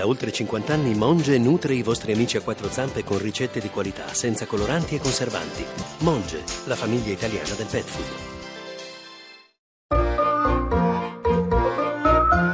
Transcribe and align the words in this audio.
Da 0.00 0.06
oltre 0.06 0.32
50 0.32 0.72
anni 0.72 0.94
Monge 0.94 1.36
nutre 1.36 1.74
i 1.74 1.82
vostri 1.82 2.12
amici 2.12 2.38
a 2.38 2.40
quattro 2.40 2.70
zampe 2.70 3.04
con 3.04 3.18
ricette 3.18 3.60
di 3.60 3.68
qualità, 3.68 4.14
senza 4.14 4.46
coloranti 4.46 4.94
e 4.94 4.98
conservanti. 4.98 5.62
Monge, 5.98 6.42
la 6.64 6.74
famiglia 6.74 7.12
italiana 7.12 7.52
del 7.54 7.66
pet 7.66 7.84
food. 7.84 8.06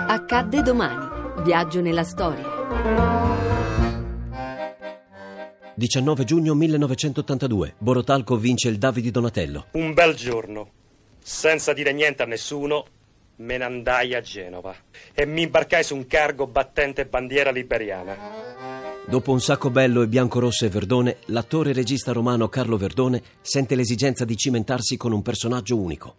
Accadde 0.09 0.62
domani. 0.62 1.45
Viaggio 1.45 1.80
nella 1.80 2.03
storia. 2.03 2.45
19 5.77 6.25
giugno 6.25 6.55
1982. 6.55 7.77
Borotalco 7.79 8.37
vince 8.37 8.69
il 8.71 8.79
Davide 8.79 9.13
Donatello. 9.13 9.67
Un 9.75 9.95
bel 9.95 10.17
giorno. 10.17 10.69
Senza 11.23 11.73
dire 11.73 11.93
niente 11.93 12.25
a 12.25 12.27
nessuno, 12.27 12.87
me 13.37 13.59
ne 13.59 13.64
andai 13.64 14.14
a 14.14 14.21
Genova 14.21 14.75
e 15.12 15.27
mi 15.27 15.43
imbarcai 15.43 15.85
su 15.85 15.95
un 15.95 16.07
cargo 16.07 16.46
battente 16.46 17.07
bandiera 17.07 17.50
liberiana. 17.50 18.16
Dopo 19.07 19.30
un 19.30 19.40
sacco 19.40 19.71
bello 19.71 20.03
e 20.03 20.09
bianco-rosso 20.09 20.64
e 20.64 20.68
verdone, 20.68 21.18
l'attore 21.26 21.71
e 21.71 21.75
regista 21.75 22.12
romano 22.12 22.49
Carlo 22.49 22.76
Verdone 22.76 23.22
sente 23.40 23.76
l'esigenza 23.76 24.25
di 24.25 24.36
cimentarsi 24.36 24.96
con 24.96 25.12
un 25.12 25.22
personaggio 25.22 25.79
unico. 25.79 26.17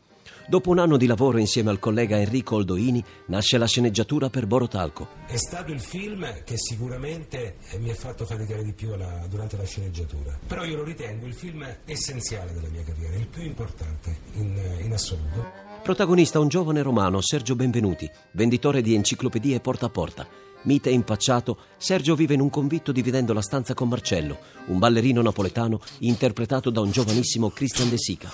Dopo 0.50 0.70
un 0.70 0.80
anno 0.80 0.96
di 0.96 1.08
lavoro 1.08 1.40
insieme 1.40 1.72
al 1.72 1.80
collega 1.80 2.18
Enrico 2.18 2.56
Oldoini, 2.56 3.04
nasce 3.26 3.58
la 3.58 3.68
sceneggiatura 3.68 4.30
per 4.30 4.46
Borotalco. 4.46 5.10
È 5.26 5.36
stato 5.36 5.74
il 5.74 5.82
film 5.82 6.26
che 6.46 6.58
sicuramente 6.58 7.58
mi 7.80 7.90
ha 7.90 7.94
fatto 7.94 8.26
faticare 8.26 8.64
di 8.64 8.72
più 8.72 8.96
la, 8.96 9.26
durante 9.28 9.58
la 9.58 9.66
sceneggiatura. 9.66 10.40
Però 10.48 10.64
io 10.64 10.78
lo 10.78 10.84
ritengo 10.86 11.26
il 11.26 11.34
film 11.34 11.68
essenziale 11.84 12.54
della 12.54 12.70
mia 12.70 12.84
carriera, 12.84 13.18
il 13.18 13.28
più 13.28 13.44
importante 13.44 14.16
in, 14.36 14.58
in 14.80 14.94
assoluto. 14.94 15.67
Protagonista 15.88 16.40
un 16.42 16.50
giovane 16.50 16.82
romano, 16.82 17.22
Sergio 17.22 17.56
Benvenuti, 17.56 18.12
venditore 18.32 18.82
di 18.82 18.94
enciclopedie 18.94 19.62
porta 19.62 19.86
a 19.86 19.90
porta. 19.90 20.28
Mite 20.64 20.90
e 20.90 20.92
impacciato, 20.92 21.60
Sergio 21.78 22.14
vive 22.14 22.34
in 22.34 22.42
un 22.42 22.50
convitto 22.50 22.92
dividendo 22.92 23.32
la 23.32 23.42
stanza 23.42 23.74
con 23.74 23.88
Marcello, 23.88 24.38
un 24.66 24.80
ballerino 24.80 25.22
napoletano 25.22 25.80
interpretato 26.00 26.72
da 26.72 26.82
un 26.82 26.92
giovanissimo 26.92 27.52
Christian 27.52 27.88
De 27.88 27.98
Sica. 27.98 28.30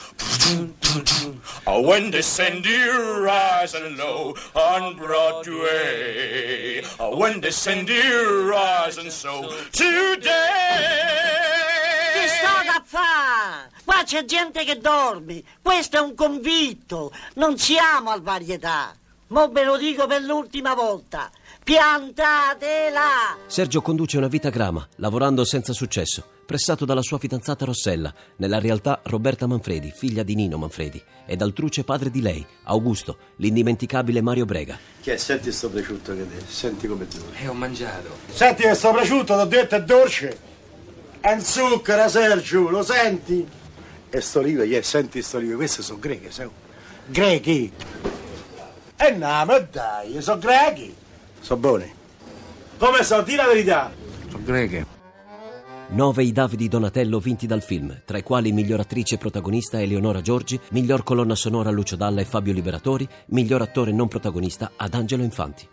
When 1.67 2.09
they 2.09 2.23
send 2.23 2.65
you 2.65 3.23
rising 3.23 3.97
low 3.97 4.33
on 4.53 4.95
Broadway, 4.95 6.81
when 6.97 7.39
they 7.39 7.51
send 7.51 7.87
you 7.87 8.49
rising 8.49 9.11
so 9.11 9.41
today. 9.69 10.31
Che 12.13 12.27
sta 12.29 12.63
da 12.65 12.83
fare? 12.83 13.82
Qua 14.03 14.19
c'è 14.19 14.25
gente 14.25 14.65
che 14.65 14.79
dorme. 14.79 15.41
Questo 15.61 15.95
è 15.95 16.01
un 16.01 16.13
convitto. 16.13 17.13
Non 17.35 17.57
siamo 17.57 18.09
al 18.09 18.21
varietà. 18.21 18.93
Mo 19.27 19.47
ve 19.47 19.63
lo 19.63 19.77
dico 19.77 20.07
per 20.07 20.21
l'ultima 20.21 20.73
volta. 20.73 21.31
Piantatela! 21.63 23.37
Sergio 23.47 23.81
conduce 23.81 24.17
una 24.17 24.27
vita 24.27 24.49
grama, 24.49 24.85
lavorando 24.97 25.45
senza 25.45 25.71
successo, 25.71 26.27
pressato 26.45 26.83
dalla 26.83 27.01
sua 27.01 27.17
fidanzata 27.17 27.63
Rossella, 27.63 28.13
nella 28.35 28.59
realtà 28.59 28.99
Roberta 29.03 29.47
Manfredi, 29.47 29.93
figlia 29.95 30.23
di 30.23 30.35
Nino 30.35 30.57
Manfredi, 30.57 31.01
e 31.25 31.37
dal 31.37 31.53
truce 31.53 31.85
padre 31.85 32.11
di 32.11 32.21
lei, 32.21 32.45
Augusto, 32.63 33.17
l'indimenticabile 33.37 34.21
Mario 34.21 34.43
Brega. 34.43 34.77
Che? 35.01 35.17
Senti 35.17 35.49
sto 35.53 35.69
prosciutto 35.69 36.13
che 36.13 36.27
te, 36.27 36.43
senti 36.45 36.87
come 36.87 37.07
dura. 37.07 37.37
E 37.39 37.47
ho 37.47 37.53
mangiato. 37.53 38.17
Senti 38.29 38.63
che 38.63 38.73
sto 38.73 38.91
prosciutto, 38.91 39.33
t'ho 39.33 39.45
detto, 39.45 39.75
è 39.75 39.83
dolce. 39.83 40.37
È 41.21 41.31
un 41.31 41.39
zucchero, 41.39 42.09
Sergio, 42.09 42.69
lo 42.69 42.83
senti? 42.83 43.61
E 44.15 44.21
sto 44.21 44.41
olive, 44.41 44.65
yeah, 44.65 44.83
senti 44.83 45.23
sto 45.23 45.37
olive, 45.37 45.55
queste 45.55 45.81
sono 45.81 45.97
greche, 45.97 46.29
sai? 46.29 46.47
Grechi? 47.07 47.71
E 48.95 49.09
no, 49.09 49.43
ma 49.43 49.57
dai, 49.57 50.21
sono 50.21 50.37
grechi. 50.37 50.93
Sono 51.39 51.59
buoni. 51.59 51.91
Come 52.77 53.03
so, 53.03 53.23
di 53.23 53.33
la 53.33 53.47
verità. 53.47 53.91
Sono 54.29 54.43
greche. 54.43 54.85
Nove 55.87 56.23
i 56.23 56.31
Davidi 56.31 56.67
Donatello 56.67 57.17
vinti 57.17 57.47
dal 57.47 57.63
film, 57.63 58.01
tra 58.05 58.19
i 58.19 58.21
quali 58.21 58.51
miglior 58.51 58.81
attrice 58.81 59.17
protagonista 59.17 59.81
Eleonora 59.81 60.21
Giorgi, 60.21 60.59
miglior 60.73 61.01
colonna 61.01 61.33
sonora 61.33 61.71
Lucio 61.71 61.95
Dalla 61.95 62.21
e 62.21 62.25
Fabio 62.25 62.53
Liberatori, 62.53 63.09
miglior 63.29 63.63
attore 63.63 63.91
non 63.91 64.07
protagonista 64.07 64.73
ad 64.75 64.93
Angelo 64.93 65.23
Infanti. 65.23 65.67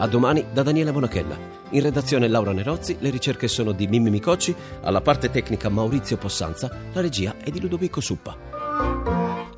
A 0.00 0.06
domani 0.06 0.46
da 0.52 0.62
Daniela 0.62 0.92
Bonachella. 0.92 1.36
In 1.70 1.82
redazione 1.82 2.28
Laura 2.28 2.52
Nerozzi, 2.52 2.96
le 3.00 3.10
ricerche 3.10 3.48
sono 3.48 3.72
di 3.72 3.88
Mimmi 3.88 4.10
Micocci, 4.10 4.54
alla 4.82 5.00
parte 5.00 5.28
tecnica 5.28 5.68
Maurizio 5.68 6.16
Possanza, 6.16 6.70
la 6.92 7.00
regia 7.00 7.34
è 7.42 7.50
di 7.50 7.60
Ludovico 7.60 8.00
Suppa. 8.00 8.36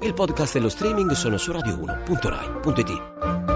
Il 0.00 0.14
podcast 0.14 0.56
e 0.56 0.60
lo 0.60 0.70
streaming 0.70 1.10
sono 1.12 1.36
su 1.36 1.52
radio1.rai.it. 1.52 3.49